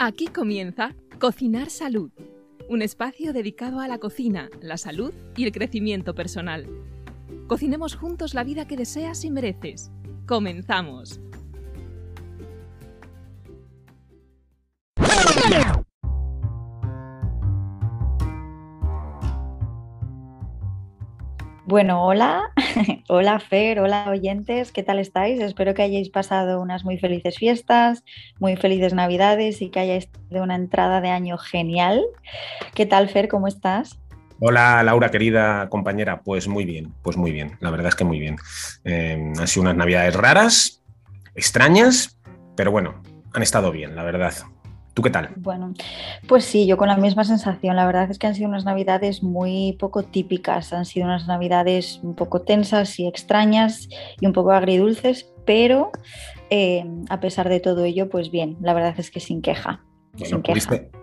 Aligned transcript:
Aquí 0.00 0.28
comienza 0.28 0.94
Cocinar 1.18 1.70
Salud, 1.70 2.12
un 2.68 2.82
espacio 2.82 3.32
dedicado 3.32 3.80
a 3.80 3.88
la 3.88 3.98
cocina, 3.98 4.48
la 4.60 4.76
salud 4.76 5.12
y 5.36 5.42
el 5.42 5.50
crecimiento 5.50 6.14
personal. 6.14 6.68
Cocinemos 7.48 7.96
juntos 7.96 8.32
la 8.32 8.44
vida 8.44 8.68
que 8.68 8.76
deseas 8.76 9.24
y 9.24 9.30
mereces. 9.32 9.90
Comenzamos. 10.24 11.20
Bueno, 21.68 22.02
hola, 22.02 22.50
hola 23.08 23.38
Fer, 23.40 23.80
hola 23.80 24.06
oyentes, 24.08 24.72
¿qué 24.72 24.82
tal 24.82 24.98
estáis? 24.98 25.38
Espero 25.38 25.74
que 25.74 25.82
hayáis 25.82 26.08
pasado 26.08 26.62
unas 26.62 26.82
muy 26.82 26.96
felices 26.96 27.36
fiestas, 27.36 28.04
muy 28.38 28.56
felices 28.56 28.94
navidades 28.94 29.60
y 29.60 29.68
que 29.68 29.80
hayáis 29.80 30.10
tenido 30.10 30.44
una 30.44 30.54
entrada 30.54 31.02
de 31.02 31.10
año 31.10 31.36
genial. 31.36 32.02
¿Qué 32.74 32.86
tal 32.86 33.10
Fer, 33.10 33.28
cómo 33.28 33.48
estás? 33.48 34.00
Hola 34.40 34.82
Laura, 34.82 35.10
querida 35.10 35.68
compañera, 35.68 36.22
pues 36.22 36.48
muy 36.48 36.64
bien, 36.64 36.94
pues 37.02 37.18
muy 37.18 37.32
bien, 37.32 37.58
la 37.60 37.70
verdad 37.70 37.88
es 37.88 37.96
que 37.96 38.04
muy 38.04 38.18
bien. 38.18 38.36
Eh, 38.84 39.34
han 39.38 39.46
sido 39.46 39.64
unas 39.64 39.76
navidades 39.76 40.16
raras, 40.16 40.82
extrañas, 41.34 42.18
pero 42.56 42.70
bueno, 42.70 43.02
han 43.34 43.42
estado 43.42 43.72
bien, 43.72 43.94
la 43.94 44.04
verdad. 44.04 44.32
¿Tú 44.98 45.02
qué 45.02 45.10
tal? 45.10 45.30
Bueno, 45.36 45.74
pues 46.26 46.44
sí, 46.44 46.66
yo 46.66 46.76
con 46.76 46.88
la 46.88 46.96
misma 46.96 47.22
sensación. 47.22 47.76
La 47.76 47.86
verdad 47.86 48.10
es 48.10 48.18
que 48.18 48.26
han 48.26 48.34
sido 48.34 48.48
unas 48.48 48.64
navidades 48.64 49.22
muy 49.22 49.76
poco 49.78 50.02
típicas, 50.02 50.72
han 50.72 50.86
sido 50.86 51.06
unas 51.06 51.28
navidades 51.28 52.00
un 52.02 52.16
poco 52.16 52.42
tensas 52.42 52.98
y 52.98 53.06
extrañas 53.06 53.88
y 54.20 54.26
un 54.26 54.32
poco 54.32 54.50
agridulces, 54.50 55.30
pero 55.46 55.92
eh, 56.50 56.84
a 57.10 57.20
pesar 57.20 57.48
de 57.48 57.60
todo 57.60 57.84
ello, 57.84 58.08
pues 58.08 58.32
bien, 58.32 58.56
la 58.60 58.74
verdad 58.74 58.92
es 58.98 59.12
que 59.12 59.20
sin 59.20 59.40
queja. 59.40 59.84
Bueno, 60.14 60.42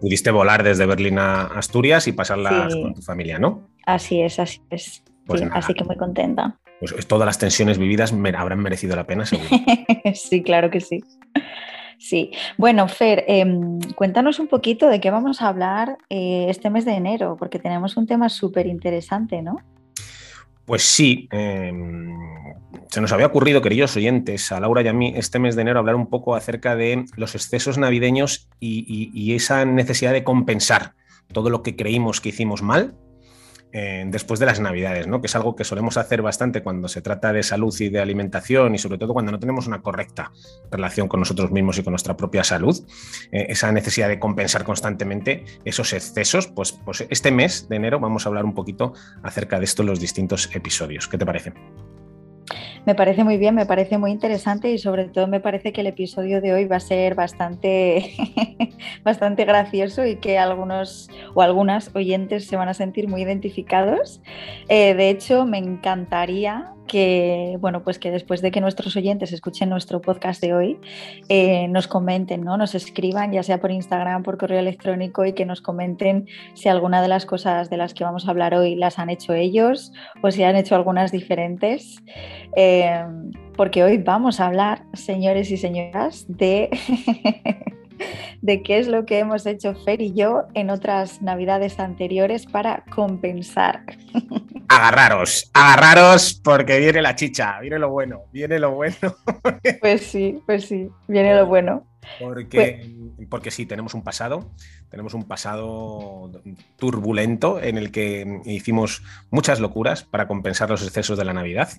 pudiste, 0.01 0.31
volar 0.31 0.61
desde 0.63 0.85
Berlín 0.85 1.17
a 1.17 1.43
Asturias 1.43 2.05
y 2.09 2.11
pasarlas 2.11 2.75
con 2.75 2.95
tu 2.95 3.01
familia, 3.01 3.39
¿no? 3.39 3.69
Así 3.85 4.19
es, 4.19 4.39
así 4.39 4.59
es. 4.71 5.05
Pues 5.25 5.41
así 5.53 5.73
que 5.73 5.85
muy 5.85 5.95
contenta. 5.95 6.59
Pues 6.81 7.07
todas 7.07 7.25
las 7.25 7.39
tensiones 7.39 7.77
vividas 7.77 8.11
me 8.11 8.31
habrán 8.31 8.59
merecido 8.59 8.97
la 8.97 9.07
pena, 9.07 9.25
seguro. 9.25 9.47
sí, 10.13 10.43
claro 10.43 10.69
que 10.69 10.81
sí. 10.81 11.01
Sí, 11.97 12.31
bueno, 12.57 12.87
Fer, 12.87 13.23
em, 13.27 13.79
cuéntanos 13.95 14.39
un 14.39 14.47
poquito 14.47 14.87
de 14.87 14.99
qué 14.99 15.11
vamos 15.11 15.41
a 15.41 15.47
hablar 15.47 15.97
eh, 16.09 16.47
este 16.49 16.69
mes 16.69 16.85
de 16.85 16.93
enero, 16.93 17.35
porque 17.37 17.59
tenemos 17.59 17.97
un 17.97 18.05
tema 18.05 18.29
súper 18.29 18.67
interesante, 18.67 19.41
¿no? 19.41 19.57
Pues 20.65 20.83
sí, 20.83 21.27
em, 21.31 22.17
se 22.89 23.01
nos 23.01 23.11
había 23.11 23.27
ocurrido, 23.27 23.61
queridos 23.61 23.95
oyentes, 23.95 24.51
a 24.51 24.59
Laura 24.59 24.81
y 24.81 24.87
a 24.87 24.93
mí, 24.93 25.13
este 25.15 25.39
mes 25.39 25.55
de 25.55 25.61
enero 25.61 25.79
hablar 25.79 25.95
un 25.95 26.07
poco 26.07 26.35
acerca 26.35 26.75
de 26.75 27.05
los 27.15 27.35
excesos 27.35 27.77
navideños 27.77 28.49
y 28.59 29.33
esa 29.35 29.65
necesidad 29.65 30.13
de 30.13 30.23
compensar 30.23 30.93
todo 31.33 31.49
lo 31.49 31.63
que 31.63 31.75
creímos 31.75 32.21
que 32.21 32.29
hicimos 32.29 32.61
mal 32.61 32.95
después 34.07 34.39
de 34.39 34.45
las 34.45 34.59
Navidades, 34.59 35.05
¿no? 35.07 35.19
que 35.19 35.27
es 35.27 35.35
algo 35.35 35.55
que 35.55 35.65
solemos 35.65 35.97
hacer 35.97 36.21
bastante 36.21 36.63
cuando 36.63 36.87
se 36.87 37.01
trata 37.01 37.33
de 37.33 37.43
salud 37.43 37.75
y 37.79 37.89
de 37.89 37.99
alimentación 37.99 38.73
y 38.73 38.77
sobre 38.77 38.97
todo 38.97 39.13
cuando 39.13 39.31
no 39.31 39.39
tenemos 39.39 39.67
una 39.67 39.81
correcta 39.81 40.31
relación 40.71 41.07
con 41.07 41.19
nosotros 41.19 41.51
mismos 41.51 41.77
y 41.77 41.83
con 41.83 41.91
nuestra 41.91 42.15
propia 42.15 42.43
salud, 42.43 42.77
eh, 43.31 43.47
esa 43.49 43.71
necesidad 43.71 44.07
de 44.07 44.19
compensar 44.19 44.63
constantemente 44.63 45.43
esos 45.65 45.93
excesos, 45.93 46.47
pues, 46.47 46.71
pues 46.71 47.05
este 47.09 47.31
mes 47.31 47.67
de 47.67 47.75
enero 47.75 47.99
vamos 47.99 48.25
a 48.25 48.29
hablar 48.29 48.45
un 48.45 48.53
poquito 48.53 48.93
acerca 49.23 49.59
de 49.59 49.65
esto 49.65 49.81
en 49.81 49.87
los 49.87 49.99
distintos 49.99 50.49
episodios. 50.55 51.07
¿Qué 51.07 51.17
te 51.17 51.25
parece? 51.25 51.53
Me 52.85 52.93
parece 52.93 53.23
muy 53.23 53.37
bien, 53.37 53.55
me 53.55 53.65
parece 53.65 53.97
muy 53.97 54.11
interesante 54.11 54.71
y 54.71 54.77
sobre 54.77 55.05
todo 55.05 55.27
me 55.27 55.39
parece 55.39 55.73
que 55.73 55.81
el 55.81 55.87
episodio 55.87 56.39
de 56.39 56.53
hoy 56.53 56.65
va 56.65 56.75
a 56.75 56.79
ser 56.79 57.15
bastante, 57.15 58.13
bastante 59.03 59.43
gracioso 59.43 60.05
y 60.05 60.17
que 60.17 60.37
algunos 60.37 61.09
o 61.33 61.41
algunas 61.41 61.95
oyentes 61.95 62.45
se 62.45 62.55
van 62.57 62.69
a 62.69 62.75
sentir 62.75 63.07
muy 63.07 63.23
identificados. 63.23 64.21
Eh, 64.69 64.93
de 64.93 65.09
hecho, 65.09 65.45
me 65.45 65.57
encantaría 65.57 66.75
que, 66.87 67.57
bueno, 67.59 67.83
pues 67.83 67.99
que 67.99 68.11
después 68.11 68.41
de 68.41 68.51
que 68.51 68.61
nuestros 68.61 68.95
oyentes 68.95 69.31
escuchen 69.31 69.69
nuestro 69.69 70.01
podcast 70.01 70.41
de 70.41 70.53
hoy, 70.53 70.79
eh, 71.29 71.67
nos 71.67 71.87
comenten, 71.87 72.41
¿no? 72.41 72.57
Nos 72.57 72.75
escriban, 72.75 73.31
ya 73.31 73.43
sea 73.43 73.59
por 73.59 73.71
Instagram, 73.71 74.23
por 74.23 74.37
correo 74.37 74.59
electrónico, 74.59 75.25
y 75.25 75.33
que 75.33 75.45
nos 75.45 75.61
comenten 75.61 76.27
si 76.53 76.69
alguna 76.69 77.01
de 77.01 77.07
las 77.07 77.25
cosas 77.25 77.69
de 77.69 77.77
las 77.77 77.93
que 77.93 78.03
vamos 78.03 78.27
a 78.27 78.31
hablar 78.31 78.53
hoy 78.53 78.75
las 78.75 78.99
han 78.99 79.09
hecho 79.09 79.33
ellos 79.33 79.91
o 80.21 80.31
si 80.31 80.43
han 80.43 80.55
hecho 80.55 80.75
algunas 80.75 81.11
diferentes. 81.11 82.03
Eh, 82.55 83.03
porque 83.55 83.83
hoy 83.83 83.97
vamos 83.97 84.39
a 84.39 84.47
hablar, 84.47 84.83
señores 84.93 85.49
y 85.51 85.57
señoras, 85.57 86.25
de 86.27 86.69
de 88.41 88.61
qué 88.61 88.79
es 88.79 88.87
lo 88.87 89.05
que 89.05 89.19
hemos 89.19 89.45
hecho 89.45 89.73
Fer 89.73 90.01
y 90.01 90.13
yo 90.13 90.43
en 90.53 90.69
otras 90.69 91.21
navidades 91.21 91.79
anteriores 91.79 92.45
para 92.45 92.83
compensar. 92.93 93.81
Agarraros, 94.67 95.49
agarraros 95.53 96.33
porque 96.43 96.79
viene 96.79 97.01
la 97.01 97.15
chicha, 97.15 97.59
viene 97.59 97.79
lo 97.79 97.89
bueno, 97.89 98.23
viene 98.31 98.59
lo 98.59 98.71
bueno. 98.71 98.95
Pues 99.81 100.05
sí, 100.07 100.41
pues 100.45 100.67
sí, 100.67 100.89
viene 101.07 101.35
lo 101.35 101.45
bueno. 101.45 101.85
Porque, 102.19 102.87
porque 103.29 103.51
sí, 103.51 103.65
tenemos 103.65 103.93
un 103.93 104.03
pasado, 104.03 104.51
tenemos 104.89 105.13
un 105.13 105.23
pasado 105.23 106.31
turbulento 106.77 107.61
en 107.61 107.77
el 107.77 107.91
que 107.91 108.41
hicimos 108.45 109.03
muchas 109.31 109.59
locuras 109.59 110.03
para 110.03 110.27
compensar 110.27 110.69
los 110.69 110.83
excesos 110.83 111.17
de 111.17 111.25
la 111.25 111.33
Navidad 111.33 111.69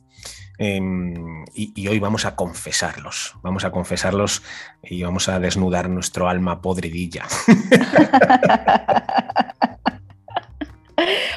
em, 0.59 1.45
y, 1.55 1.87
hoy 1.87 1.99
vamos 1.99 2.25
a 2.25 2.35
confesarlos, 2.35 3.35
vamos 3.43 3.65
a 3.65 3.71
confesarlos 3.71 4.43
y 4.83 5.03
vamos 5.03 5.29
a 5.29 5.39
desnudar 5.39 5.89
nuestro 5.89 6.29
alma 6.29 6.61
podridilla. 6.61 7.25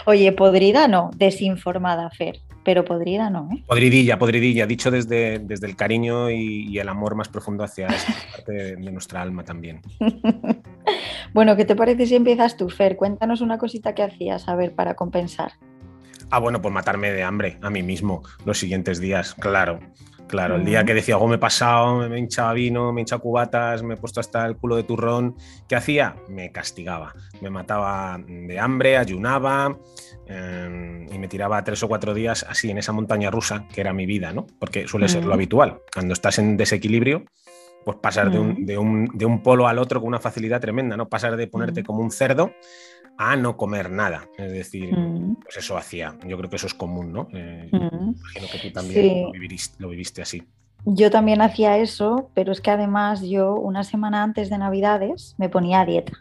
Oye, 0.09 0.31
podrida 0.31 0.87
no, 0.87 1.11
desinformada, 1.15 2.09
Fer 2.09 2.41
pero 2.63 2.83
podrida 2.83 3.29
no. 3.29 3.47
¿eh? 3.51 3.63
Podridilla, 3.67 4.17
podridilla, 4.17 4.65
dicho 4.65 4.89
desde, 4.89 5.37
desde 5.37 5.67
el 5.67 5.75
cariño 5.75 6.31
y, 6.31 6.79
el 6.79 6.89
amor 6.89 7.13
más 7.13 7.27
profundo 7.27 7.63
hacia 7.63 7.87
esta 7.87 8.13
parte 8.31 8.51
de, 8.51 8.91
nuestra 8.91 9.21
alma 9.21 9.43
también. 9.43 9.81
bueno, 11.33 11.55
¿qué 11.55 11.65
te 11.65 11.75
parece 11.75 12.07
si 12.07 12.15
empiezas 12.15 12.57
tú, 12.57 12.69
Fer? 12.69 12.95
Cuéntanos 12.95 13.41
una 13.41 13.59
cosita 13.59 13.93
que 13.93 14.01
hacías, 14.01 14.47
a 14.47 14.55
ver, 14.55 14.73
para 14.73 14.95
compensar. 14.95 15.53
Ah, 16.31 16.39
bueno, 16.39 16.59
pues 16.59 16.73
matarme 16.73 17.11
de 17.11 17.23
hambre 17.23 17.57
a 17.61 17.69
mí 17.69 17.83
mismo 17.83 18.23
los 18.45 18.57
siguientes 18.57 18.99
días, 18.99 19.35
claro. 19.35 19.79
Claro, 20.29 20.57
el 20.57 20.63
día 20.63 20.85
que 20.85 20.93
decía, 20.93 21.15
algo 21.15 21.27
me 21.27 21.35
he 21.35 21.39
pasado, 21.39 22.07
me 22.07 22.19
hinchaba 22.19 22.53
vino, 22.53 22.93
me 22.93 23.01
hinchaba 23.01 23.19
cubatas, 23.19 23.81
me 23.81 23.95
he 23.95 23.97
puesto 23.97 24.19
hasta 24.19 24.45
el 24.45 24.57
culo 24.57 24.75
de 24.75 24.83
turrón, 24.83 25.35
¿qué 25.67 25.75
hacía? 25.75 26.17
Me 26.27 26.51
castigaba, 26.51 27.15
me 27.41 27.49
mataba 27.49 28.19
de 28.27 28.59
hambre, 28.59 28.97
ayunaba 28.97 29.75
em, 30.27 31.11
y 31.11 31.17
me 31.17 31.27
tiraba 31.27 31.63
tres 31.63 31.81
o 31.81 31.87
cuatro 31.87 32.13
días 32.13 32.45
así 32.47 32.69
en 32.69 32.77
esa 32.77 32.91
montaña 32.91 33.31
rusa 33.31 33.67
que 33.73 33.81
era 33.81 33.91
mi 33.91 34.05
vida, 34.05 34.31
¿no? 34.31 34.45
Porque 34.59 34.87
suele 34.87 35.09
ser 35.09 35.25
lo 35.25 35.33
habitual. 35.33 35.79
Cuando 35.91 36.13
estás 36.13 36.37
en 36.37 36.57
desequilibrio, 36.57 37.25
pues 37.83 37.97
pasar 37.97 38.29
de, 38.29 38.37
un, 38.37 38.65
de, 38.67 38.77
un, 38.77 39.09
de, 39.11 39.25
un, 39.25 39.41
polo 39.41 39.67
al 39.67 39.79
otro 39.79 39.99
con 39.99 40.09
una 40.09 40.19
facilidad 40.19 40.61
tremenda, 40.61 40.95
¿no? 40.95 41.09
Pasar 41.09 41.37
de 41.37 41.47
ponerte 41.47 41.83
como 41.83 42.03
un 42.03 42.11
cerdo 42.11 42.51
a 43.19 43.35
no 43.35 43.57
comer 43.57 43.91
nada. 43.91 44.29
Es 44.37 44.49
decir, 44.49 44.97
mm. 44.97 45.41
pues 45.43 45.57
eso 45.57 45.77
hacía. 45.77 46.17
Yo 46.25 46.37
creo 46.37 46.49
que 46.49 46.55
eso 46.55 46.67
es 46.67 46.73
común, 46.73 47.11
¿no? 47.11 47.27
Eh, 47.33 47.69
mm. 47.69 48.15
Imagino 48.15 48.47
que 48.49 48.59
tú 48.59 48.71
también 48.71 49.25
lo, 49.77 49.89
viviste, 49.89 50.21
así. 50.21 50.41
Yo 50.85 51.11
también 51.11 51.41
hacía 51.41 51.77
eso, 51.77 52.31
pero 52.33 52.53
es 52.53 52.61
que 52.61 52.71
además 52.71 53.21
yo 53.21 53.55
una 53.55 53.83
semana 53.83 54.23
antes 54.23 54.49
de 54.49 54.57
Navidades 54.57 55.35
me 55.37 55.49
ponía 55.49 55.81
a 55.81 55.85
dieta. 55.85 56.13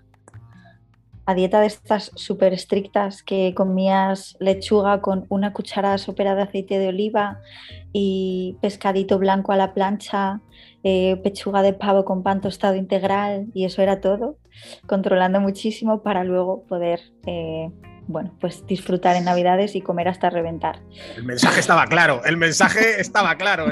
A 1.25 1.35
dieta 1.35 1.61
de 1.61 1.69
estas 1.69 2.11
súper 2.17 2.53
estrictas 2.53 3.23
que 3.23 3.55
comías 3.55 4.37
lechuga 4.41 5.01
con 5.01 5.25
una 5.29 5.53
cucharada 5.53 5.99
sopera 5.99 6.35
de 6.35 6.43
aceite 6.43 6.81
de 6.81 6.89
oliva 6.89 7.39
y 7.93 8.57
pescadito 8.61 9.21
blanco 9.21 9.53
a 9.53 9.57
la 9.57 9.73
plancha, 9.73 10.41
eh, 10.85 11.17
pechuga 11.23 11.63
de 11.63 11.73
pavo 11.73 12.05
con 12.05 12.23
pan 12.23 12.41
tostado 12.41 12.77
integral 12.77 13.47
y 13.53 13.65
eso 13.65 13.83
era 13.83 14.01
todo, 14.01 14.39
controlando 14.87 15.41
muchísimo 15.41 16.03
para 16.03 16.23
luego 16.23 16.65
poder, 16.67 17.01
eh, 17.27 17.71
bueno, 18.07 18.37
pues 18.41 18.65
disfrutar 18.67 19.17
en 19.17 19.25
Navidades 19.25 19.75
y 19.75 19.81
comer 19.81 20.09
hasta 20.09 20.31
reventar. 20.31 20.81
El 21.17 21.25
mensaje 21.25 21.61
estaba 21.61 21.87
claro, 21.87 22.23
el 22.25 22.37
mensaje 22.37 22.81
estaba 23.01 23.35
claro, 23.35 23.67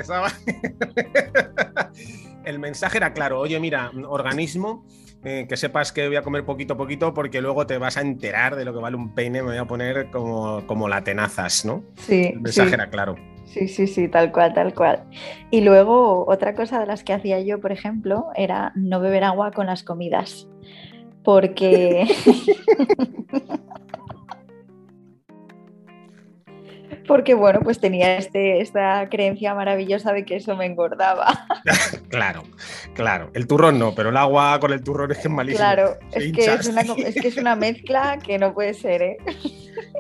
el 2.45 2.59
mensaje 2.59 2.97
era 2.97 3.13
claro, 3.13 3.39
oye 3.39 3.61
mira, 3.61 3.93
organismo, 4.09 4.85
eh, 5.25 5.47
que 5.49 5.57
sepas 5.57 5.93
que 5.93 6.09
voy 6.09 6.17
a 6.17 6.23
comer 6.23 6.45
poquito 6.45 6.75
a 6.75 6.77
poquito 6.77 7.15
porque 7.15 7.41
luego 7.41 7.67
te 7.67 7.79
vas 7.79 7.97
a 7.97 8.01
enterar 8.01 8.57
de 8.57 8.65
lo 8.65 8.73
que 8.73 8.81
vale 8.81 8.97
un 8.97 9.15
peine, 9.15 9.43
me 9.43 9.51
voy 9.51 9.59
a 9.59 9.65
poner 9.65 10.11
como, 10.11 10.67
como 10.67 10.89
la 10.89 11.05
tenazas, 11.05 11.65
¿no? 11.65 11.85
Sí. 11.97 12.31
El 12.33 12.41
mensaje 12.41 12.75
era 12.75 12.91
claro. 12.91 13.15
Sí, 13.47 13.69
sí, 13.69 13.87
sí, 13.87 14.09
tal 14.09 14.33
cual, 14.33 14.53
tal 14.55 14.75
cual. 14.75 15.05
Y 15.51 15.63
luego 15.63 16.27
otra 16.29 16.55
cosa 16.55 16.81
de 16.81 16.87
las 16.87 17.03
que 17.05 17.15
hacía 17.15 17.41
yo, 17.41 17.61
por 17.61 17.73
ejemplo, 17.73 18.27
era 18.35 18.73
no 18.75 19.01
beber 19.01 19.25
agua 19.25 19.53
con 19.53 19.67
las 19.67 19.83
comidas. 19.83 20.49
Porque... 21.23 22.07
porque 27.07 27.35
bueno, 27.35 27.61
pues 27.63 27.81
tenía 27.81 28.17
este, 28.17 28.61
esta 28.61 29.09
creencia 29.09 29.55
maravillosa 29.55 30.13
de 30.13 30.25
que 30.25 30.37
eso 30.37 30.57
me 30.57 30.67
engordaba. 30.67 31.47
claro, 32.09 32.43
claro. 32.95 33.31
El 33.35 33.47
turrón 33.47 33.79
no, 33.79 33.95
pero 33.95 34.11
el 34.11 34.17
agua 34.17 34.59
con 34.61 34.73
el 34.73 34.83
turrón 34.83 35.13
es 35.13 35.19
que 35.19 35.29
es 35.29 35.35
malísimo. 35.35 35.59
Claro, 35.59 35.99
es 36.13 36.33
que 36.33 36.45
es, 36.45 36.67
una, 36.69 36.81
es 36.81 37.15
que 37.15 37.29
es, 37.29 37.37
una, 37.37 37.57
mezcla 37.57 38.19
que 38.19 38.39
no 38.39 38.53
puede 38.53 38.75
ser, 38.75 39.03
¿eh? 39.03 39.17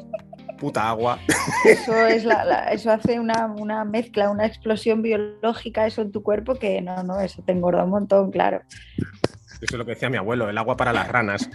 Puta 0.67 0.89
agua. 0.89 1.21
Eso, 1.65 1.97
es 2.09 2.25
la, 2.25 2.65
eso 2.73 2.91
hace 2.91 3.21
una, 3.21 3.47
una, 3.47 3.85
mezcla, 3.85 4.31
una 4.31 4.47
explosión 4.47 5.01
biológica, 5.01 5.87
eso 5.87 6.03
en 6.03 6.11
tu 6.11 6.25
cuerpo, 6.25 6.57
que 6.57 6.83
no, 6.83 7.05
no, 7.05 7.21
eso 7.21 7.41
te 7.47 7.53
engorda 7.53 7.85
un 7.85 7.91
montón, 7.91 8.33
claro. 8.33 8.63
Eso 8.99 9.61
es 9.61 9.73
lo 9.75 9.85
que 9.85 9.93
decía 9.93 10.11
mi 10.11 10.17
abuelo, 10.17 10.51
el 10.51 10.59
agua 10.59 10.77
para 10.77 10.93
las 10.93 11.07
ranas. 11.07 11.49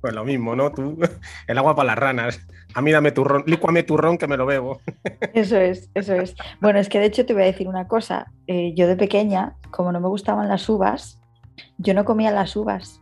Pues 0.00 0.14
lo 0.14 0.24
mismo, 0.24 0.54
¿no? 0.54 0.72
Tú, 0.72 0.98
el 1.46 1.58
agua 1.58 1.74
para 1.76 1.86
las 1.86 1.98
ranas. 1.98 2.46
A 2.74 2.82
mí 2.82 2.90
dame 2.90 3.12
turrón, 3.12 3.44
lícuame 3.46 3.84
turrón 3.84 4.18
que 4.18 4.26
me 4.26 4.36
lo 4.36 4.46
bebo. 4.46 4.80
Eso 5.32 5.56
es, 5.56 5.88
eso 5.94 6.14
es. 6.14 6.34
Bueno, 6.60 6.80
es 6.80 6.88
que 6.88 6.98
de 6.98 7.06
hecho 7.06 7.24
te 7.24 7.34
voy 7.34 7.44
a 7.44 7.46
decir 7.46 7.66
una 7.68 7.86
cosa. 7.86 8.32
Eh, 8.48 8.72
yo 8.74 8.88
de 8.88 8.96
pequeña, 8.96 9.56
como 9.70 9.92
no 9.92 10.00
me 10.00 10.08
gustaban 10.08 10.48
las 10.48 10.68
uvas, 10.68 11.20
yo 11.78 11.94
no 11.94 12.04
comía 12.04 12.32
las 12.32 12.56
uvas. 12.56 13.00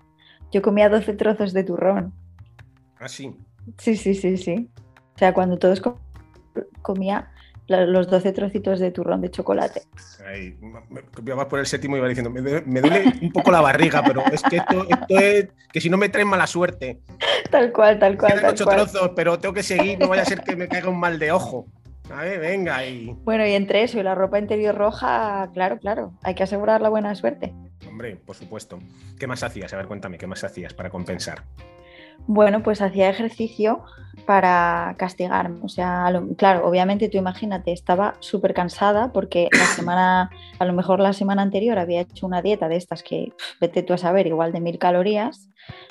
Yo 0.52 0.60
comía 0.60 0.90
12 0.90 1.14
trozos 1.14 1.54
de 1.54 1.64
turrón. 1.64 2.12
Ah, 2.98 3.08
sí. 3.08 3.34
Sí, 3.78 3.96
sí, 3.96 4.14
sí, 4.14 4.36
sí. 4.36 4.68
O 5.14 5.18
sea, 5.18 5.32
cuando 5.32 5.58
todos 5.58 5.82
comía 6.82 7.30
los 7.66 8.08
12 8.08 8.32
trocitos 8.32 8.78
de 8.78 8.90
turrón 8.90 9.20
de 9.22 9.30
chocolate. 9.30 9.82
Ay, 10.26 10.56
me, 10.60 11.34
vas 11.34 11.46
por 11.46 11.58
el 11.58 11.66
séptimo 11.66 11.96
y 11.96 11.98
iba 11.98 12.08
diciendo, 12.08 12.30
me, 12.30 12.40
duele 12.80 13.04
un 13.22 13.32
poco 13.32 13.50
la 13.50 13.60
barriga, 13.60 14.02
pero 14.06 14.22
es 14.30 14.42
que 14.42 14.56
esto, 14.56 14.86
es 15.08 15.48
que 15.72 15.80
si 15.80 15.88
no 15.88 15.96
me 15.96 16.08
traen 16.08 16.28
mala 16.28 16.46
suerte. 16.46 17.00
Tal 17.50 17.72
cual, 17.72 17.98
tal 17.98 18.18
cual. 18.18 18.40
Tal 18.40 18.52
ocho 18.52 18.66
trozos, 18.66 19.10
pero 19.16 19.38
tengo 19.38 19.54
que 19.54 19.62
seguir, 19.62 19.98
no 19.98 20.08
vaya 20.08 20.22
a 20.22 20.26
ser 20.26 20.42
que 20.42 20.56
me 20.56 20.68
caiga 20.68 20.88
un 20.88 21.00
mal 21.00 21.18
de 21.18 21.32
ojo. 21.32 21.66
A 22.10 22.22
ver, 22.22 22.38
venga. 22.38 22.84
Y... 22.84 23.16
Bueno, 23.24 23.46
y 23.46 23.52
entre 23.52 23.82
eso 23.82 23.98
y 23.98 24.02
la 24.02 24.14
ropa 24.14 24.38
interior 24.38 24.74
roja, 24.74 25.48
claro, 25.54 25.78
claro, 25.78 26.12
hay 26.22 26.34
que 26.34 26.42
asegurar 26.42 26.82
la 26.82 26.90
buena 26.90 27.14
suerte. 27.14 27.54
Hombre, 27.88 28.16
por 28.16 28.36
supuesto. 28.36 28.78
¿Qué 29.18 29.26
más 29.26 29.42
hacías? 29.42 29.72
A 29.72 29.76
ver, 29.78 29.86
cuéntame, 29.86 30.18
¿qué 30.18 30.26
más 30.26 30.44
hacías 30.44 30.74
para 30.74 30.90
compensar? 30.90 31.44
Bueno, 32.26 32.62
pues 32.62 32.80
hacía 32.80 33.10
ejercicio 33.10 33.84
para 34.26 34.94
castigarme. 34.98 35.60
O 35.62 35.68
sea, 35.68 36.10
claro, 36.36 36.66
obviamente 36.66 37.08
tú 37.08 37.18
imagínate, 37.18 37.72
estaba 37.72 38.14
súper 38.20 38.54
cansada 38.54 39.12
porque 39.12 39.48
la 39.52 39.64
semana, 39.76 40.30
a 40.58 40.64
lo 40.64 40.72
mejor 40.72 41.00
la 41.00 41.12
semana 41.12 41.42
anterior 41.42 41.78
había 41.78 42.00
hecho 42.00 42.26
una 42.26 42.42
dieta 42.42 42.68
de 42.68 42.76
estas 42.76 43.02
que, 43.02 43.32
vete 43.60 43.82
tú 43.82 43.92
a 43.92 43.98
saber, 43.98 44.26
igual 44.26 44.52
de 44.52 44.60
mil 44.60 44.78
calorías, 44.78 45.48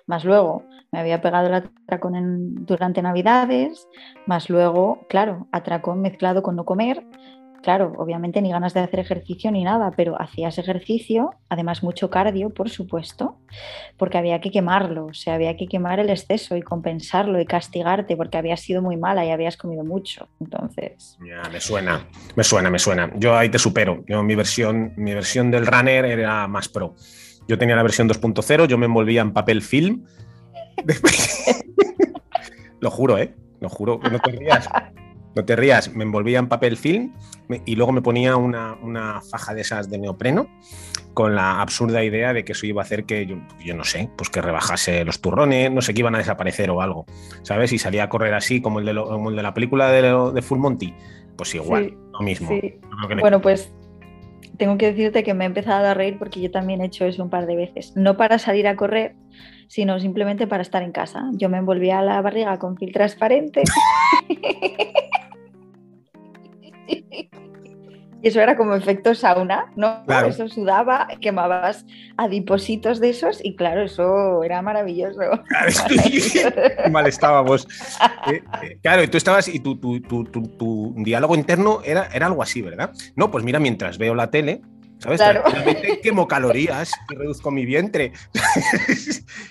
más 0.08 0.26
luego 0.26 0.64
me 0.92 1.00
había 1.00 1.22
pegado 1.22 1.48
el 1.48 1.56
atracón 1.56 2.66
durante 2.66 3.02
Navidades, 3.02 3.88
más 4.28 4.50
luego, 4.50 5.06
claro, 5.10 5.48
atracón 5.52 6.02
mezclado 6.02 6.44
con 6.44 6.56
no 6.56 6.66
comer, 6.66 7.04
claro, 7.64 7.94
obviamente 7.98 8.42
ni 8.42 8.52
ganas 8.52 8.74
de 8.74 8.82
hacer 8.82 9.00
ejercicio 9.00 9.50
ni 9.50 9.64
nada, 9.64 9.92
pero 9.96 10.22
hacías 10.22 10.58
ejercicio, 10.58 11.32
además 11.50 11.82
mucho 11.82 12.10
cardio, 12.10 12.50
por 12.52 12.70
supuesto, 12.70 13.40
porque 13.98 14.18
había 14.18 14.40
que 14.42 14.52
quemarlo, 14.52 15.08
o 15.08 15.14
sea, 15.14 15.36
había 15.36 15.56
que 15.56 15.68
quemar 15.68 16.00
el 16.00 16.10
exceso 16.10 16.56
y 16.56 16.62
compensarlo 16.62 17.40
y 17.40 17.46
castigarte 17.46 18.16
porque 18.18 18.38
habías 18.38 18.60
sido 18.60 18.82
muy 18.82 18.98
mala 18.98 19.26
y 19.26 19.32
habías 19.32 19.58
comido 19.58 19.84
mucho. 19.84 20.28
Entonces. 20.40 21.18
Me 21.52 21.60
suena, 21.60 22.06
me 22.36 22.44
suena, 22.44 22.70
me 22.70 22.80
suena. 22.80 23.12
Yo 23.16 23.36
ahí 23.36 23.50
te 23.50 23.58
supero. 23.58 24.04
Yo 24.08 24.22
mi 24.22 24.36
versión, 24.36 24.94
mi 24.98 25.14
versión 25.14 25.50
del 25.50 25.66
runner 25.66 26.06
era 26.06 26.48
más 26.48 26.68
pro. 26.68 26.96
Yo 27.48 27.58
tenía 27.58 27.76
la 27.76 27.84
versión 27.84 28.10
2.0, 28.10 28.68
yo 28.68 28.78
me 28.78 28.86
envolvía 28.86 29.22
en 29.22 29.32
papel 29.32 29.62
film. 29.62 30.06
lo 32.82 32.92
juro, 32.92 33.18
¿eh? 33.18 33.34
Lo 33.62 33.70
juro, 33.70 34.00
no 34.12 34.20
te 34.20 34.32
rías. 34.32 34.68
No 35.36 35.46
te 35.46 35.56
rías, 35.56 35.94
me 35.94 36.04
envolvía 36.04 36.40
en 36.40 36.48
papel 36.48 36.78
film 36.78 37.14
y 37.66 37.76
luego 37.76 37.92
me 37.92 38.02
ponía 38.02 38.36
una, 38.36 39.22
faja 39.30 39.54
de 39.54 39.62
esas 39.62 39.90
de 39.90 39.98
neopreno 39.98 40.48
con 41.14 41.36
la 41.36 41.62
absurda 41.62 42.04
idea 42.04 42.34
de 42.34 42.44
que 42.44 42.54
eso 42.54 42.66
iba 42.66 42.82
a 42.82 42.86
hacer 42.86 43.06
que 43.06 43.26
yo, 43.26 43.76
no 43.76 43.84
sé, 43.84 44.10
pues 44.18 44.30
que 44.30 44.42
rebajase 44.42 45.06
los 45.06 45.22
turrones, 45.22 45.72
no 45.72 45.82
sé, 45.82 45.94
que 45.94 46.00
iban 46.00 46.16
a 46.16 46.18
desaparecer 46.18 46.70
o 46.72 46.82
algo, 46.82 47.06
¿sabes? 47.44 47.72
Y 47.72 47.78
salía 47.78 48.04
a 48.04 48.10
correr 48.10 48.34
así 48.34 48.62
como 48.62 48.80
el 48.80 48.86
de, 48.86 48.92
el 48.92 49.36
de 49.36 49.44
la 49.44 49.54
película 49.54 49.92
de, 49.92 50.02
de, 50.34 50.42
Full 50.42 50.60
Monty, 50.60 50.94
pues 51.36 51.54
igual, 51.54 51.96
lo 52.12 52.20
mismo. 52.22 52.50
bueno, 53.20 53.42
pues 53.42 53.72
tengo 54.58 54.78
que 54.78 54.88
decirte 54.88 55.24
que 55.24 55.34
me 55.34 55.44
he 55.44 55.48
empezado 55.48 55.88
a 55.88 55.94
reír 55.94 56.18
porque 56.18 56.42
yo 56.42 56.52
también 56.52 56.82
he 56.82 56.86
hecho 56.86 57.06
eso 57.06 57.24
un 57.24 57.30
par 57.30 57.46
de 57.46 57.56
veces, 57.56 57.94
no 57.96 58.18
para 58.18 58.40
salir 58.40 58.68
a 58.68 58.76
correr, 58.76 59.16
sino 59.68 60.00
simplemente 60.00 60.48
para 60.48 60.62
estar 60.62 60.84
en 60.84 60.92
casa. 60.92 61.30
Yo 61.34 61.50
me 61.50 61.58
envolvía 61.58 62.02
la 62.02 62.22
barriga 62.22 62.58
con 62.60 62.78
fil 62.78 62.92
transparente. 62.92 63.64
Y 68.24 68.30
eso 68.30 68.40
era 68.40 68.56
como 68.56 68.74
efecto 68.74 69.14
sauna, 69.14 69.74
¿no? 69.76 70.02
Eso 70.26 70.48
sudaba, 70.48 71.10
quemabas 71.20 71.86
adipositos 72.16 73.02
de 73.02 73.10
esos 73.10 73.44
y 73.44 73.58
claro, 73.58 73.84
eso 73.84 74.42
era 74.46 74.62
maravilloso. 74.62 75.20
Mal 76.92 77.06
estábamos. 77.06 77.68
Eh, 78.26 78.42
eh, 78.62 78.78
claro, 78.82 79.04
y 79.04 79.10
tú 79.10 79.18
estabas 79.18 79.50
y 79.50 79.60
tu, 79.60 79.76
tu, 79.76 80.94
diálogo 80.96 81.36
interno 81.36 81.82
era, 81.84 82.08
era 82.14 82.28
algo 82.28 82.42
así, 82.42 82.62
¿verdad? 82.62 82.94
No, 83.18 83.30
pues 83.30 83.44
mira, 83.44 83.60
mientras 83.60 83.98
veo 83.98 84.16
la 84.16 84.32
tele, 84.32 84.62
¿sabes? 85.00 85.20
Claro. 85.20 85.44
quemo 86.02 86.26
calorías 86.26 86.94
y 87.10 87.16
reduzco 87.16 87.52
mi 87.52 87.66
vientre 87.66 88.14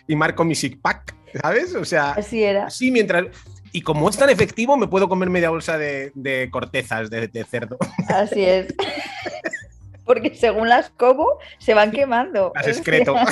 y 0.08 0.16
marco 0.16 0.42
mi 0.44 0.54
six 0.54 0.78
pack, 0.80 1.14
¿sabes? 1.42 1.74
O 1.74 1.84
sea, 1.84 2.12
así 2.12 2.42
era. 2.42 2.70
Sí, 2.70 2.90
mientras 2.90 3.26
y 3.72 3.82
como 3.82 4.08
es 4.08 4.16
tan 4.16 4.30
efectivo, 4.30 4.76
me 4.76 4.86
puedo 4.86 5.08
comer 5.08 5.30
media 5.30 5.50
bolsa 5.50 5.78
de, 5.78 6.48
cortezas 6.50 7.10
de, 7.10 7.46
cerdo. 7.48 7.78
Así 8.08 8.44
es. 8.44 8.74
Porque 10.04 10.34
según 10.34 10.68
las 10.68 10.90
como, 10.90 11.38
se 11.58 11.74
van 11.74 11.90
quemando. 11.90 12.52
Las 12.54 12.68
excreto. 12.68 13.14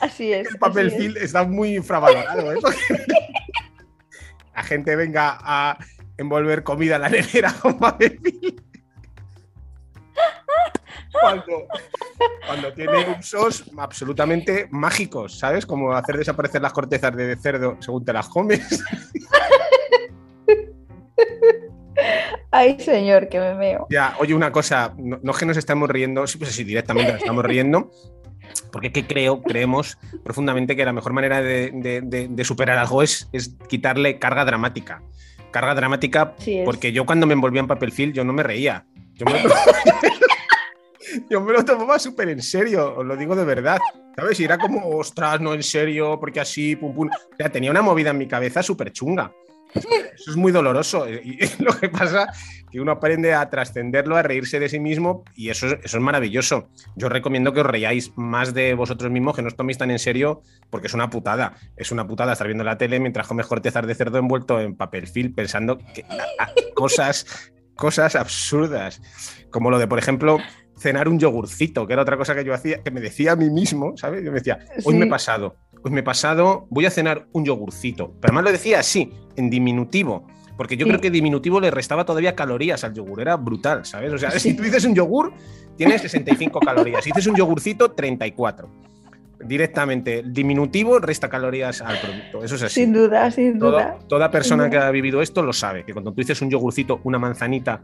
Así 0.00 0.32
es. 0.32 0.48
El 0.48 0.58
papel 0.58 0.90
film 0.92 1.14
está 1.20 1.44
muy 1.44 1.76
infravalorado. 1.76 2.54
¿eh? 2.54 2.58
La 4.54 4.62
gente 4.62 4.96
venga 4.96 5.38
a 5.40 5.76
envolver 6.16 6.62
comida 6.62 6.96
en 6.96 7.02
la 7.02 7.10
nevera 7.10 7.52
con 7.60 7.78
papel 7.78 8.18
film 8.22 8.56
cuando, 11.12 11.66
tiene 12.74 13.16
usos 13.18 13.64
absolutamente 13.76 14.68
mágicos, 14.70 15.38
¿sabes? 15.38 15.66
Como 15.66 15.92
hacer 15.92 16.16
desaparecer 16.16 16.62
las 16.62 16.72
cortezas 16.72 17.14
de 17.14 17.36
cerdo 17.36 17.76
según 17.80 18.04
te 18.04 18.12
las 18.12 18.28
comes. 18.28 18.84
Ay, 22.52 22.80
señor, 22.80 23.28
que 23.28 23.38
me 23.38 23.54
veo. 23.54 23.86
Ya, 23.90 24.16
oye, 24.18 24.34
una 24.34 24.50
cosa, 24.50 24.94
no, 24.98 25.18
es 25.30 25.38
que 25.38 25.46
nos 25.46 25.56
estamos 25.56 25.88
riendo, 25.88 26.26
sí, 26.26 26.38
pues 26.38 26.50
sí, 26.50 26.64
directamente 26.64 27.12
nos 27.12 27.20
estamos 27.20 27.44
riendo, 27.44 27.90
porque 28.72 28.90
que 28.90 29.06
creo, 29.06 29.42
creemos 29.42 29.98
profundamente 30.24 30.74
que 30.74 30.84
la 30.84 30.92
mejor 30.92 31.12
manera 31.12 31.40
de, 31.42 32.42
superar 32.44 32.78
algo 32.78 33.02
es, 33.02 33.28
es, 33.32 33.56
quitarle 33.68 34.18
carga 34.18 34.44
dramática. 34.44 35.02
Carga 35.52 35.74
dramática, 35.74 36.34
porque 36.64 36.92
yo 36.92 37.06
cuando 37.06 37.26
me 37.26 37.34
envolvía 37.34 37.60
en 37.60 37.66
papel 37.66 37.92
film, 37.92 38.12
yo 38.12 38.24
no 38.24 38.32
me 38.32 38.42
reía. 38.42 38.84
Yo 39.14 39.26
me... 39.26 39.42
yo 41.28 41.40
me 41.40 41.52
lo 41.52 41.64
tomaba 41.64 41.98
súper 41.98 42.28
en 42.28 42.42
serio, 42.42 42.96
os 42.96 43.06
lo 43.06 43.16
digo 43.16 43.34
de 43.34 43.44
verdad. 43.44 43.78
¿Sabes? 44.16 44.40
Y 44.40 44.44
era 44.44 44.58
como, 44.58 44.88
ostras, 44.96 45.40
no 45.40 45.54
en 45.54 45.62
serio, 45.62 46.18
porque 46.18 46.40
así, 46.40 46.76
pum, 46.76 46.94
pum. 46.94 47.08
O 47.08 47.36
sea, 47.36 47.50
tenía 47.50 47.70
una 47.70 47.82
movida 47.82 48.10
en 48.10 48.18
mi 48.18 48.26
cabeza 48.26 48.62
súper 48.62 48.92
chunga. 48.92 49.32
Eso 49.74 50.30
es 50.30 50.36
muy 50.36 50.52
doloroso. 50.52 51.08
Y 51.08 51.38
lo 51.62 51.72
que 51.78 51.88
pasa 51.88 52.32
que 52.70 52.80
uno 52.80 52.92
aprende 52.92 53.34
a 53.34 53.48
trascenderlo, 53.50 54.16
a 54.16 54.22
reírse 54.22 54.60
de 54.60 54.68
sí 54.68 54.78
mismo, 54.78 55.24
y 55.34 55.50
eso, 55.50 55.66
eso 55.66 55.96
es 55.96 56.02
maravilloso. 56.02 56.68
Yo 56.96 57.08
recomiendo 57.08 57.52
que 57.52 57.60
os 57.60 57.66
reáis 57.66 58.12
más 58.16 58.54
de 58.54 58.74
vosotros 58.74 59.10
mismos, 59.10 59.34
que 59.34 59.42
no 59.42 59.48
os 59.48 59.56
toméis 59.56 59.78
tan 59.78 59.90
en 59.90 59.98
serio, 59.98 60.42
porque 60.70 60.86
es 60.86 60.94
una 60.94 61.10
putada. 61.10 61.54
Es 61.76 61.92
una 61.92 62.06
putada 62.06 62.32
estar 62.32 62.46
viendo 62.46 62.64
la 62.64 62.78
tele 62.78 63.00
mientras 63.00 63.26
comes 63.26 63.46
cortezas 63.46 63.86
de 63.86 63.94
cerdo 63.94 64.18
envuelto 64.18 64.60
en 64.60 64.76
papel 64.76 65.06
film, 65.06 65.34
pensando 65.34 65.78
cosas, 66.74 67.52
cosas 67.74 68.14
absurdas. 68.16 69.00
Como 69.50 69.70
lo 69.70 69.78
de, 69.78 69.88
por 69.88 69.98
ejemplo, 69.98 70.38
cenar 70.80 71.08
un 71.08 71.18
yogurcito, 71.18 71.86
que 71.86 71.92
era 71.92 72.02
otra 72.02 72.16
cosa 72.16 72.34
que 72.34 72.42
yo 72.42 72.54
hacía, 72.54 72.82
que 72.82 72.90
me 72.90 73.00
decía 73.00 73.32
a 73.32 73.36
mí 73.36 73.50
mismo, 73.50 73.96
¿sabes? 73.96 74.24
Yo 74.24 74.32
me 74.32 74.38
decía, 74.38 74.58
hoy 74.84 74.94
me 74.94 75.04
he 75.04 75.08
pasado, 75.08 75.56
hoy 75.82 75.90
me 75.90 76.00
he 76.00 76.02
pasado, 76.02 76.66
voy 76.70 76.86
a 76.86 76.90
cenar 76.90 77.26
un 77.32 77.44
yogurcito. 77.44 78.14
Pero 78.20 78.32
además 78.32 78.44
lo 78.44 78.52
decía 78.52 78.80
así, 78.80 79.12
en 79.36 79.50
diminutivo. 79.50 80.26
Porque 80.56 80.76
yo 80.76 80.86
creo 80.86 81.00
que 81.00 81.10
diminutivo 81.10 81.60
le 81.60 81.70
restaba 81.70 82.04
todavía 82.04 82.34
calorías 82.34 82.84
al 82.84 82.94
yogur, 82.94 83.20
era 83.20 83.36
brutal, 83.36 83.84
¿sabes? 83.84 84.12
O 84.12 84.18
sea, 84.18 84.30
si 84.38 84.54
tú 84.54 84.62
dices 84.62 84.84
un 84.84 84.94
yogur, 84.94 85.32
tienes 85.76 86.02
65 86.02 86.60
calorías. 86.60 87.04
Si 87.04 87.10
dices 87.10 87.26
un 87.26 87.36
yogurcito, 87.36 87.92
34 87.92 88.68
directamente 89.44 90.22
diminutivo 90.26 90.98
resta 90.98 91.28
calorías 91.28 91.80
al 91.82 91.98
producto. 91.98 92.44
Eso 92.44 92.54
es 92.56 92.62
así. 92.64 92.80
Sin 92.82 92.92
duda, 92.92 93.30
sin 93.30 93.58
duda. 93.58 93.98
Toda 94.08 94.30
persona 94.30 94.68
que 94.70 94.78
ha 94.78 94.90
vivido 94.90 95.22
esto 95.22 95.42
lo 95.42 95.52
sabe, 95.52 95.84
que 95.84 95.92
cuando 95.92 96.12
tú 96.12 96.20
dices 96.20 96.40
un 96.42 96.50
yogurcito, 96.50 97.00
una 97.04 97.18
manzanita, 97.18 97.80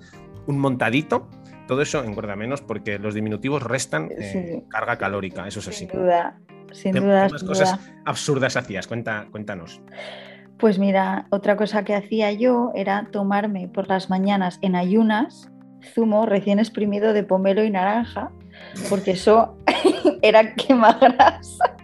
un 0.46 0.58
montadito, 0.58 1.28
todo 1.66 1.82
eso 1.82 2.02
engorda 2.04 2.36
menos 2.36 2.60
porque 2.60 2.98
los 2.98 3.14
diminutivos 3.14 3.62
restan 3.62 4.08
eh, 4.10 4.62
carga 4.68 4.96
calórica, 4.96 5.46
eso 5.48 5.60
es 5.60 5.68
así. 5.68 5.86
Sin 5.86 5.88
duda. 6.00 6.38
sin 6.72 6.92
¿Qué, 6.92 7.00
duda. 7.00 7.26
qué 7.26 7.32
más 7.32 7.40
sin 7.40 7.48
cosas 7.48 7.80
duda. 7.80 8.02
absurdas 8.04 8.56
hacías? 8.56 8.86
Cuenta, 8.86 9.26
cuéntanos. 9.30 9.80
Pues 10.58 10.78
mira, 10.78 11.26
otra 11.30 11.56
cosa 11.56 11.84
que 11.84 11.94
hacía 11.94 12.32
yo 12.32 12.72
era 12.74 13.08
tomarme 13.12 13.68
por 13.68 13.88
las 13.88 14.08
mañanas 14.08 14.58
en 14.62 14.74
ayunas 14.74 15.50
zumo 15.94 16.26
recién 16.26 16.58
exprimido 16.58 17.12
de 17.12 17.22
pomelo 17.22 17.62
y 17.64 17.70
naranja, 17.70 18.30
porque 18.88 19.12
eso 19.12 19.56
era 20.22 20.54
quema 20.54 20.92
grasa. 20.92 21.76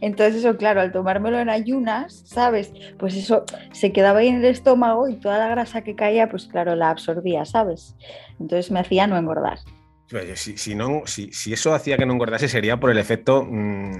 Entonces 0.00 0.36
eso, 0.44 0.56
claro, 0.56 0.80
al 0.80 0.92
tomármelo 0.92 1.38
en 1.38 1.48
ayunas, 1.48 2.22
¿sabes? 2.26 2.72
Pues 2.98 3.14
eso 3.14 3.44
se 3.72 3.92
quedaba 3.92 4.18
ahí 4.20 4.28
en 4.28 4.36
el 4.36 4.44
estómago 4.46 5.08
y 5.08 5.16
toda 5.16 5.38
la 5.38 5.48
grasa 5.48 5.82
que 5.82 5.94
caía, 5.94 6.28
pues 6.28 6.46
claro, 6.46 6.74
la 6.74 6.90
absorbía, 6.90 7.44
¿sabes? 7.44 7.96
Entonces 8.40 8.70
me 8.70 8.80
hacía 8.80 9.06
no 9.06 9.16
engordar. 9.16 9.58
Si, 10.34 10.58
si 10.58 10.74
no, 10.74 11.02
si, 11.06 11.32
si 11.32 11.52
eso 11.52 11.72
hacía 11.72 11.96
que 11.96 12.04
no 12.04 12.12
engordase 12.12 12.48
sería 12.48 12.78
por 12.78 12.90
el 12.90 12.98
efecto 12.98 13.46
mm, 13.48 13.92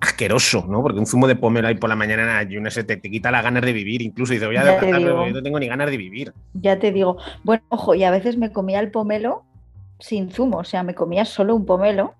asqueroso, 0.00 0.66
¿no? 0.68 0.82
Porque 0.82 0.98
un 0.98 1.06
zumo 1.06 1.26
de 1.26 1.36
pomelo 1.36 1.68
ahí 1.68 1.76
por 1.76 1.88
la 1.88 1.96
mañana 1.96 2.24
en 2.24 2.28
ayunas 2.30 2.74
se 2.74 2.84
te, 2.84 2.96
te 2.96 3.10
quita 3.10 3.30
las 3.30 3.42
ganas 3.42 3.62
de 3.62 3.72
vivir. 3.72 4.02
Incluso 4.02 4.32
dices, 4.32 4.46
voy 4.46 4.56
a 4.56 4.80
yo 4.80 5.30
no 5.32 5.42
tengo 5.42 5.58
ni 5.58 5.66
ganas 5.66 5.90
de 5.90 5.96
vivir. 5.96 6.32
Ya 6.54 6.78
te 6.78 6.92
digo, 6.92 7.16
bueno, 7.42 7.62
ojo, 7.68 7.94
y 7.94 8.04
a 8.04 8.10
veces 8.10 8.36
me 8.36 8.52
comía 8.52 8.80
el 8.80 8.90
pomelo 8.90 9.44
sin 9.98 10.30
zumo, 10.30 10.58
o 10.58 10.64
sea, 10.64 10.82
me 10.82 10.94
comía 10.94 11.24
solo 11.24 11.54
un 11.56 11.64
pomelo, 11.66 12.14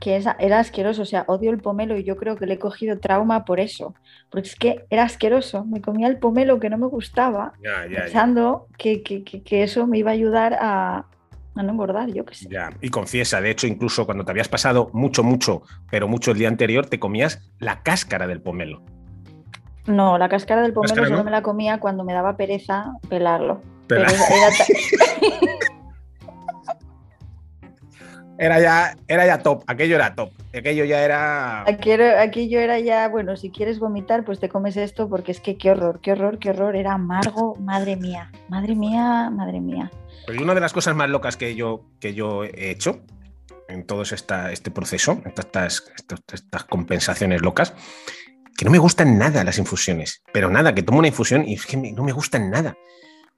que 0.00 0.16
era 0.38 0.58
asqueroso, 0.58 1.02
o 1.02 1.06
sea, 1.06 1.24
odio 1.26 1.50
el 1.50 1.58
pomelo 1.58 1.96
y 1.96 2.04
yo 2.04 2.16
creo 2.16 2.36
que 2.36 2.44
le 2.46 2.54
he 2.54 2.58
cogido 2.58 2.98
trauma 2.98 3.44
por 3.46 3.60
eso, 3.60 3.94
porque 4.30 4.48
es 4.48 4.56
que 4.56 4.84
era 4.90 5.04
asqueroso, 5.04 5.64
me 5.64 5.80
comía 5.80 6.06
el 6.08 6.18
pomelo 6.18 6.60
que 6.60 6.68
no 6.68 6.76
me 6.76 6.86
gustaba, 6.86 7.54
Ya, 7.62 7.86
ya, 7.86 8.02
pensando 8.04 8.66
que, 8.76 9.02
que- 9.02 9.24
que- 9.24 9.42
que 9.42 9.62
eso 9.62 9.86
me 9.86 9.96
iba 9.98 10.10
a 10.10 10.14
ayudar 10.14 10.52
a, 10.60 11.06
a 11.54 11.62
no 11.62 11.72
engordar, 11.72 12.12
yo 12.12 12.26
qué 12.26 12.34
sé. 12.34 12.48
Y 12.82 12.90
confiesa, 12.90 13.40
de 13.40 13.50
hecho, 13.50 13.66
incluso 13.66 14.04
cuando 14.04 14.24
te 14.24 14.32
habías 14.32 14.48
pasado 14.48 14.90
mucho, 14.92 15.22
mucho, 15.22 15.62
pero 15.90 16.08
mucho 16.08 16.32
el 16.32 16.38
día 16.38 16.48
anterior, 16.48 16.86
te 16.86 17.00
comías 17.00 17.50
la 17.58 17.82
cáscara 17.82 18.26
del 18.26 18.42
pomelo. 18.42 18.82
No, 19.86 20.18
la 20.18 20.28
cáscara 20.28 20.60
del 20.62 20.74
pomelo 20.74 20.90
¿Cáscara 20.90 21.06
solo 21.08 21.18
no? 21.20 21.24
me 21.24 21.30
la 21.30 21.42
comía 21.42 21.78
cuando 21.80 22.04
me 22.04 22.12
daba 22.12 22.36
pereza 22.36 22.92
pelarlo. 23.08 23.62
Pero 23.86 24.02
Pero 24.04 24.12
era- 24.12 24.50
era 28.38 28.60
ya, 28.60 28.96
era 29.08 29.24
ya 29.26 29.38
top, 29.38 29.62
aquello 29.66 29.96
era 29.96 30.14
top, 30.14 30.30
aquello 30.54 30.84
ya 30.84 31.02
era... 31.02 31.62
Aquí, 31.62 31.90
aquí 31.92 32.48
yo 32.48 32.60
era 32.60 32.78
ya, 32.80 33.08
bueno, 33.08 33.36
si 33.36 33.50
quieres 33.50 33.78
vomitar, 33.78 34.24
pues 34.24 34.38
te 34.40 34.48
comes 34.48 34.76
esto, 34.76 35.08
porque 35.08 35.32
es 35.32 35.40
que 35.40 35.56
qué 35.56 35.70
horror, 35.70 36.00
qué 36.02 36.12
horror, 36.12 36.38
qué 36.38 36.50
horror, 36.50 36.76
era 36.76 36.92
amargo, 36.94 37.56
madre 37.56 37.96
mía, 37.96 38.30
madre 38.48 38.74
mía, 38.74 39.30
madre 39.30 39.60
mía. 39.60 39.90
Pero 40.26 40.42
una 40.42 40.54
de 40.54 40.60
las 40.60 40.72
cosas 40.72 40.94
más 40.94 41.08
locas 41.08 41.36
que 41.36 41.54
yo, 41.54 41.86
que 42.00 42.12
yo 42.14 42.44
he 42.44 42.70
hecho 42.70 43.00
en 43.68 43.86
todo 43.86 44.02
esta, 44.02 44.52
este 44.52 44.70
proceso, 44.70 45.20
estas, 45.24 45.84
estas, 45.96 46.20
estas 46.32 46.64
compensaciones 46.64 47.40
locas, 47.42 47.74
que 48.56 48.64
no 48.64 48.70
me 48.70 48.78
gustan 48.78 49.18
nada 49.18 49.44
las 49.44 49.58
infusiones, 49.58 50.22
pero 50.32 50.50
nada, 50.50 50.74
que 50.74 50.82
tomo 50.82 50.98
una 50.98 51.08
infusión 51.08 51.46
y 51.46 51.54
es 51.54 51.66
que 51.66 51.76
me- 51.76 51.92
no 51.92 52.02
me 52.04 52.12
gustan 52.12 52.50
nada. 52.50 52.76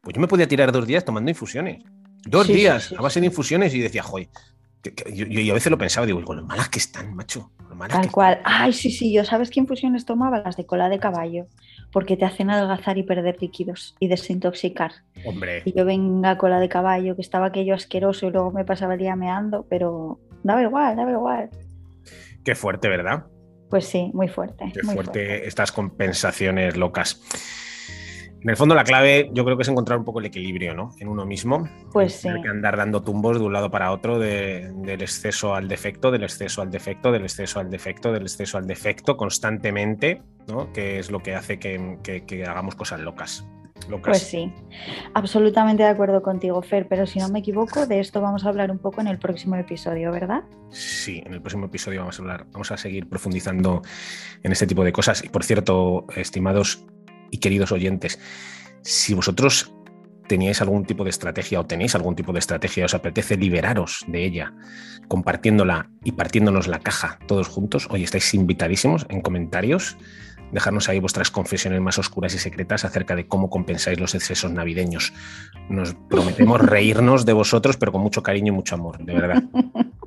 Pues 0.00 0.14
yo 0.14 0.20
me 0.20 0.28
podía 0.28 0.46
tirar 0.48 0.70
dos 0.72 0.86
días 0.86 1.04
tomando 1.04 1.30
infusiones. 1.30 1.82
Dos 2.24 2.46
Sí, 2.46 2.52
sí, 2.52 2.58
días 2.60 2.84
sí, 2.84 2.94
a 2.96 3.00
base 3.00 3.20
de 3.20 3.26
infusiones 3.26 3.74
y 3.74 3.80
decía, 3.80 4.02
joder, 4.02 4.28
yo, 5.12 5.26
yo- 5.26 5.40
yo 5.40 5.52
a 5.52 5.54
veces 5.54 5.70
lo 5.70 5.78
pensaba, 5.78 6.06
digo, 6.06 6.20
lo 6.20 6.42
malas 6.44 6.68
que 6.68 6.78
están, 6.78 7.14
macho. 7.14 7.50
Malas 7.75 7.97
Tal 7.99 8.06
que 8.06 8.12
cual. 8.12 8.40
Ay, 8.44 8.73
sí, 8.73 8.90
sí, 8.90 9.12
yo, 9.12 9.25
¿sabes 9.25 9.50
qué 9.50 9.61
infusiones 9.61 10.04
tomaba? 10.04 10.40
Las 10.40 10.56
de 10.56 10.66
cola 10.66 10.88
de 10.88 10.99
caballo, 10.99 11.47
porque 11.92 12.16
te 12.16 12.25
hacen 12.25 12.50
adelgazar 12.50 12.99
y 12.99 13.04
perder 13.04 13.37
líquidos 13.40 13.94
y 14.00 14.08
desintoxicar. 14.08 14.90
Hombre, 15.25 15.62
Y 15.64 15.76
yo 15.78 15.85
venga 15.85 16.37
cola 16.38 16.58
de 16.58 16.68
caballo, 16.68 17.14
que 17.14 17.23
estaba 17.23 17.47
aquello 17.47 17.75
asqueroso 17.75 18.26
y 18.26 18.30
luego 18.30 18.50
me 18.50 18.64
pasaba 18.64 18.94
el 18.94 19.00
día 19.00 19.14
meando, 19.14 19.64
pero 19.70 20.18
daba 20.42 20.62
igual, 20.62 20.97
daba 20.97 21.12
igual. 21.12 21.50
qué 22.44 22.54
fuerte, 22.56 22.88
¿verdad? 22.88 23.26
Pues 23.70 23.87
sí, 23.87 24.11
muy 24.14 24.26
fuerte. 24.28 24.73
Qué 24.75 24.82
muy 24.82 24.94
fuerte, 24.94 25.47
estas 25.47 25.70
compensaciones 25.70 26.76
locas. 26.76 27.20
En 28.40 28.50
el 28.50 28.57
fondo, 28.57 28.75
la 28.76 28.85
clave 28.85 29.30
yo 29.33 29.45
creo 29.45 29.57
que 29.57 29.62
es 29.62 29.68
encontrar 29.68 29.99
un 29.99 30.04
poco 30.04 30.21
el 30.21 30.26
equilibrio 30.26 30.73
¿no? 30.75 30.95
en 31.00 31.09
uno 31.09 31.26
mismo. 31.26 31.68
Pues 31.92 32.14
sí. 32.14 32.28
que 32.42 32.49
andar 32.49 32.76
dando 32.76 33.02
tumbos 33.02 33.38
de 33.38 33.45
un 33.45 33.52
lado 33.52 33.71
para 33.71 33.90
otro, 33.90 34.18
de- 34.18 34.71
del 34.76 35.02
exceso 35.02 35.54
al 35.57 35.66
defecto, 35.66 36.11
del 36.12 36.23
exceso 36.23 36.62
al 36.62 36.71
defecto, 36.71 37.11
del 37.11 37.23
exceso 37.25 37.59
al 37.59 37.68
defecto, 37.71 38.12
del 38.12 38.23
exceso 38.23 38.57
al 38.59 38.66
defecto 38.66 39.16
constantemente, 39.16 40.23
¿no? 40.47 40.73
que 40.73 40.99
es 41.00 41.11
lo 41.11 41.21
que 41.21 41.35
hace 41.35 41.59
que, 41.59 41.99
que- 42.02 42.25
que 42.25 42.45
hagamos 42.47 42.76
cosas 42.76 43.00
locas. 43.00 43.45
locas. 43.88 44.18
Pues 44.18 44.23
sí, 44.23 44.52
absolutamente 45.14 45.83
de 45.83 45.88
acuerdo 45.88 46.23
contigo, 46.23 46.61
Fer, 46.62 46.87
pero 46.88 47.07
si 47.07 47.18
no 47.18 47.28
me 47.30 47.40
equivoco, 47.40 47.87
de 47.87 48.00
esto 48.00 48.21
vamos 48.21 48.45
a 48.45 48.49
hablar 48.50 48.71
un 48.71 48.78
poco 48.78 49.00
en 49.00 49.09
el 49.09 49.18
próximo 49.18 49.57
episodio, 49.57 50.12
¿verdad? 50.12 50.42
Sí, 50.71 51.23
en 51.25 51.33
el 51.33 51.40
próximo 51.40 51.66
episodio 51.66 52.00
vamos 52.00 52.18
a 52.18 52.23
hablar, 52.23 52.47
vamos 52.52 52.71
a 52.71 52.76
seguir 52.76 53.09
profundizando 53.09 53.83
en 54.42 54.52
este 54.52 54.66
tipo 54.66 54.85
de 54.85 54.92
cosas. 54.92 55.25
Y 55.25 55.28
por 55.28 55.45
cierto, 55.45 56.07
estimados 56.16 56.85
y 57.30 57.38
queridos 57.38 57.73
oyentes, 57.73 58.18
si 58.82 59.14
vosotros 59.14 59.73
teníais 60.28 60.61
algún 60.61 60.85
tipo 60.85 61.02
de 61.02 61.11
estrategia 61.11 61.58
o 61.58 61.66
tenéis 61.66 61.97
algún 61.97 62.14
tipo 62.14 62.32
de 62.32 62.38
estrategia, 62.38 62.85
os 62.85 62.94
apetece 62.94 63.37
liberaros 63.37 64.04
de 64.06 64.25
ella, 64.25 64.52
compartiéndola 65.08 65.90
y 66.04 66.12
partiéndonos 66.12 66.68
la 66.68 66.78
caja 66.78 67.18
todos 67.26 67.49
juntos, 67.49 67.88
hoy 67.90 68.04
estáis 68.04 68.32
invitadísimos 68.35 69.06
en 69.08 69.20
comentarios. 69.23 69.97
Dejarnos 70.52 70.88
ahí 70.88 70.99
vuestras 70.99 71.30
confesiones 71.30 71.78
más 71.82 71.99
oscuras 71.99 72.35
y 72.35 72.38
secretas 72.38 72.87
acerca 72.87 73.14
de 73.14 73.26
cómo 73.26 73.50
compensáis 73.50 74.00
los 74.00 74.14
excesos 74.14 74.50
navideños. 74.50 75.12
Nos 75.68 75.94
prometemos 76.08 76.58
reírnos 76.64 77.26
de 77.26 77.35
vosotros, 77.35 77.76
pero 77.76 77.92
con 77.92 78.00
mucho 78.00 78.23
cariño 78.23 78.54
y 78.54 78.56
mucho 78.56 78.76
amor, 78.76 78.97
de 79.04 79.12
verdad. 79.12 79.42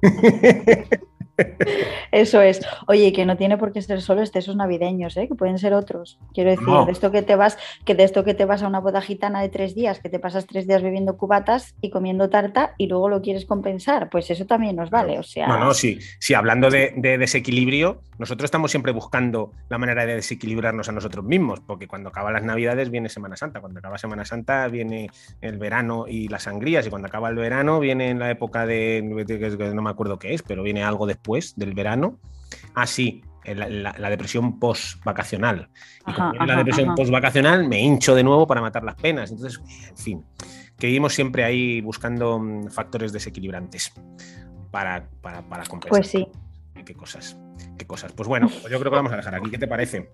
Eso 2.11 2.41
es. 2.41 2.61
Oye, 2.87 3.13
que 3.13 3.25
no 3.25 3.37
tiene 3.37 3.57
por 3.57 3.71
qué 3.71 3.81
ser 3.81 4.01
solo 4.01 4.21
excesos 4.21 4.55
navideños, 4.55 5.15
¿eh? 5.17 5.27
que 5.27 5.35
pueden 5.35 5.57
ser 5.57 5.73
otros. 5.73 6.19
Quiero 6.33 6.49
decir, 6.51 6.67
No. 6.67 6.85
de 6.85 6.91
esto 6.91 7.11
que 7.11 7.21
te 7.21 7.35
vas, 7.35 7.57
que 7.85 7.95
de 7.95 8.03
esto 8.03 8.23
que 8.23 8.33
te 8.33 8.45
vas 8.45 8.63
a 8.63 8.67
una 8.67 8.79
boda 8.79 9.01
gitana 9.01 9.41
de 9.41 9.49
tres 9.49 9.75
días, 9.75 9.99
que 9.99 10.09
te 10.09 10.19
pasas 10.19 10.45
tres 10.45 10.67
días 10.67 10.81
bebiendo 10.81 11.17
cubatas 11.17 11.75
y 11.81 11.89
comiendo 11.89 12.29
tarta 12.29 12.73
y 12.77 12.87
luego 12.87 13.07
lo 13.09 13.21
quieres 13.21 13.45
compensar, 13.45 14.09
pues 14.09 14.29
eso 14.29 14.45
también 14.45 14.75
nos 14.75 14.89
vale. 14.89 15.19
O 15.19 15.23
sea, 15.23 15.47
No, 15.47 15.57
no, 15.59 15.73
sí, 15.73 15.99
sí, 16.19 16.33
hablando 16.33 16.69
de, 16.69 16.93
de 16.97 17.17
desequilibrio, 17.17 18.01
nosotros 18.19 18.45
estamos 18.45 18.71
siempre 18.71 18.91
buscando 18.91 19.51
la 19.69 19.77
manera 19.77 20.05
de 20.05 20.15
desequilibrarnos 20.15 20.89
a 20.89 20.91
nosotros 20.91 21.23
mismos, 21.25 21.59
porque 21.61 21.87
cuando 21.87 22.09
acaban 22.09 22.33
las 22.33 22.43
Navidades 22.43 22.91
viene 22.91 23.09
Semana 23.09 23.35
Santa, 23.37 23.61
cuando 23.61 23.79
acaba 23.79 23.97
Semana 23.97 24.25
Santa 24.25 24.67
viene 24.67 25.09
el 25.41 25.57
verano 25.57 26.05
y 26.07 26.27
las 26.27 26.43
sangrías, 26.43 26.85
y 26.85 26.89
cuando 26.89 27.07
acaba 27.07 27.29
el 27.29 27.35
verano 27.35 27.79
viene 27.79 28.13
la 28.15 28.29
época 28.29 28.65
de, 28.65 29.01
de- 29.25 29.73
no 29.73 29.81
me 29.81 29.89
acuerdo 29.89 30.19
qué 30.19 30.33
es, 30.33 30.43
pero 30.43 30.61
viene 30.63 30.83
algo 30.83 31.07
después 31.07 31.55
del 31.55 31.73
verano. 31.73 32.00
Ah, 32.75 32.85
sí, 32.87 33.23
la, 33.45 33.67
la- 33.69 33.95
la 33.97 34.09
depresión 34.09 34.59
post-vacacional. 34.59 35.69
Y 36.07 36.13
como 36.13 36.29
Ajá, 36.33 36.45
la 36.45 36.55
depresión 36.57 36.95
post-vacacional, 36.95 37.67
me 37.67 37.79
hincho 37.81 38.15
de 38.15 38.23
nuevo 38.23 38.45
para 38.47 38.61
matar 38.61 38.83
las 38.83 38.95
penas. 38.95 39.31
Entonces, 39.31 39.61
en 39.89 39.97
fin, 39.97 40.25
que 40.77 40.87
vivimos 40.87 41.13
siempre 41.13 41.43
ahí 41.43 41.81
buscando 41.81 42.39
mm, 42.39 42.67
factores 42.69 43.11
desequilibrantes 43.13 43.91
para, 44.71 45.07
para, 45.21 45.41
para 45.41 45.63
compensar. 45.65 45.89
pues 46.01 46.07
sí, 46.09 46.27
qué 46.85 46.93
cosas, 46.93 47.37
qué 47.77 47.85
cosas. 47.85 48.11
Pues 48.13 48.27
bueno, 48.27 48.47
pues 48.47 48.63
yo 48.71 48.79
creo 48.79 48.83
que 48.83 48.85
lo 48.85 48.91
vamos 48.91 49.13
a 49.13 49.17
dejar 49.17 49.35
aquí. 49.35 49.49
¿Qué 49.51 49.57
te 49.57 49.67
parece? 49.67 50.11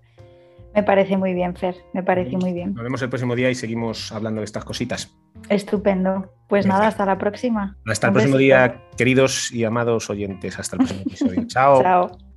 Me 0.74 0.82
parece 0.82 1.16
muy 1.16 1.34
bien, 1.34 1.56
Fer, 1.56 1.74
me 1.92 2.02
parece 2.02 2.36
muy 2.36 2.52
bien. 2.52 2.74
Nos 2.74 2.84
vemos 2.84 3.02
el 3.02 3.08
próximo 3.08 3.34
día 3.34 3.50
y 3.50 3.54
seguimos 3.54 4.12
hablando 4.12 4.40
de 4.40 4.44
estas 4.44 4.64
cositas. 4.64 5.16
Estupendo. 5.48 6.32
Pues 6.48 6.66
nada, 6.66 6.86
hasta 6.86 7.04
la 7.04 7.18
próxima. 7.18 7.76
Hasta 7.86 8.06
el 8.06 8.10
Un 8.10 8.14
próximo 8.14 8.36
besito. 8.36 8.38
día, 8.38 8.82
queridos 8.96 9.52
y 9.52 9.64
amados 9.64 10.08
oyentes. 10.10 10.58
Hasta 10.58 10.76
el 10.76 10.78
próximo 10.78 11.00
episodio. 11.02 11.44
Chao. 11.46 11.82
Chao. 11.82 12.27